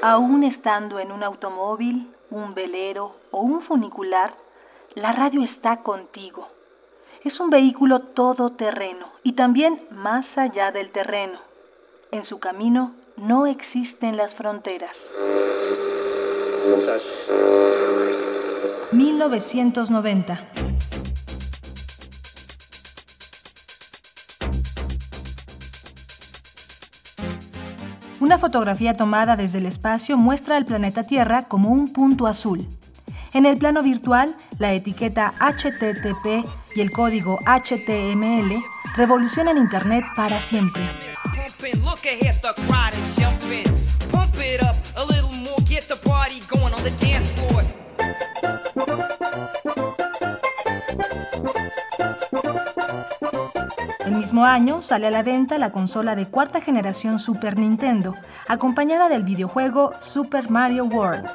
[0.00, 4.32] Aún estando en un automóvil, un velero o un funicular,
[4.94, 6.46] la radio está contigo.
[7.24, 11.40] Es un vehículo todoterreno y también más allá del terreno.
[12.12, 14.94] En su camino no existen las fronteras.
[18.92, 20.67] 1990
[28.20, 32.66] Una fotografía tomada desde el espacio muestra al planeta Tierra como un punto azul.
[33.32, 38.60] En el plano virtual, la etiqueta HTTP y el código HTML
[38.96, 40.82] revolucionan Internet para siempre.
[54.08, 58.14] El mismo año sale a la venta la consola de cuarta generación Super Nintendo,
[58.46, 61.28] acompañada del videojuego Super Mario World.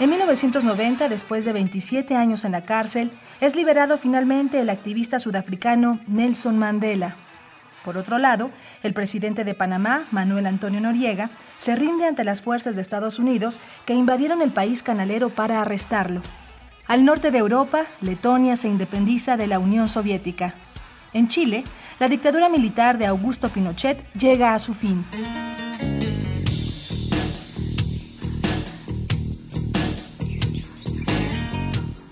[0.00, 3.10] En 1990, después de 27 años en la cárcel,
[3.40, 7.16] es liberado finalmente el activista sudafricano Nelson Mandela.
[7.84, 8.50] Por otro lado,
[8.84, 13.58] el presidente de Panamá, Manuel Antonio Noriega, se rinde ante las fuerzas de Estados Unidos
[13.86, 16.22] que invadieron el país canalero para arrestarlo.
[16.86, 20.54] Al norte de Europa, Letonia se independiza de la Unión Soviética.
[21.12, 21.64] En Chile,
[21.98, 25.04] la dictadura militar de Augusto Pinochet llega a su fin.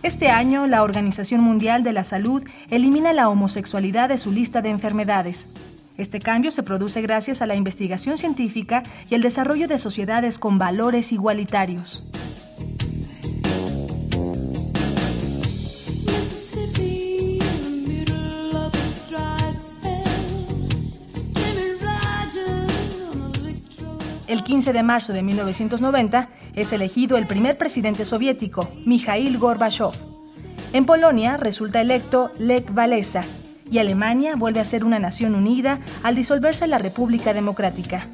[0.07, 4.69] Este año, la Organización Mundial de la Salud elimina la homosexualidad de su lista de
[4.69, 5.49] enfermedades.
[5.99, 10.59] Este cambio se produce gracias a la investigación científica y el desarrollo de sociedades con
[10.59, 12.09] valores igualitarios.
[24.27, 29.93] El 15 de marzo de 1990 es elegido el primer presidente soviético, Mikhail Gorbachev.
[30.73, 33.25] En Polonia resulta electo Lech Walesa
[33.71, 38.09] y Alemania vuelve a ser una nación unida al disolverse la República Democrática.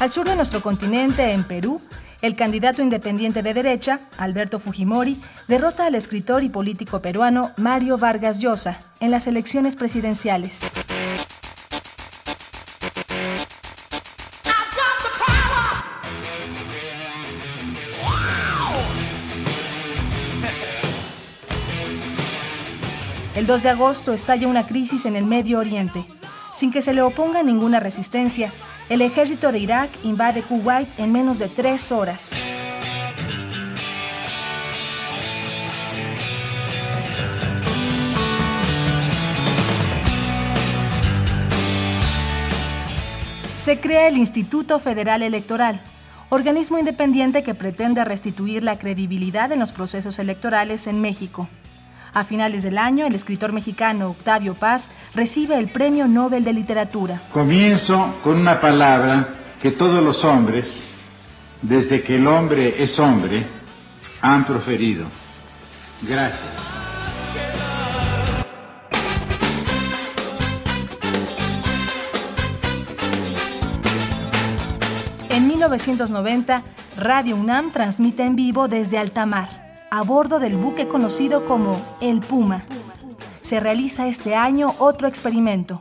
[0.00, 1.80] Al sur de nuestro continente, en Perú,
[2.22, 8.38] el candidato independiente de derecha, Alberto Fujimori, derrota al escritor y político peruano Mario Vargas
[8.38, 10.62] Llosa en las elecciones presidenciales.
[23.34, 26.06] El 2 de agosto estalla una crisis en el Medio Oriente.
[26.54, 28.52] Sin que se le oponga ninguna resistencia,
[28.88, 32.30] el ejército de Irak invade Kuwait en menos de tres horas.
[43.64, 45.80] Se crea el Instituto Federal Electoral,
[46.28, 51.48] organismo independiente que pretende restituir la credibilidad en los procesos electorales en México.
[52.12, 57.22] A finales del año, el escritor mexicano Octavio Paz recibe el Premio Nobel de Literatura.
[57.32, 59.28] Comienzo con una palabra
[59.62, 60.66] que todos los hombres,
[61.62, 63.46] desde que el hombre es hombre,
[64.20, 65.06] han proferido.
[66.02, 67.63] Gracias.
[75.64, 76.62] 1990,
[76.98, 82.64] Radio UNAM transmite en vivo desde Altamar a bordo del buque conocido como El Puma.
[83.40, 85.80] Se realiza este año otro experimento.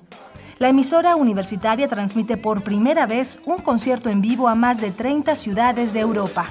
[0.57, 5.35] La emisora universitaria transmite por primera vez un concierto en vivo a más de 30
[5.35, 6.47] ciudades de Europa.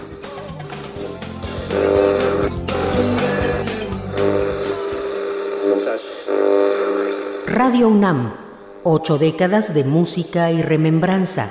[7.47, 8.35] Radio UNAM,
[8.83, 11.49] ocho décadas de música y remembranza,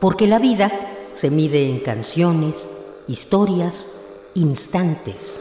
[0.00, 2.68] porque la vida se mide en canciones,
[3.06, 3.88] historias,
[4.34, 5.40] instantes.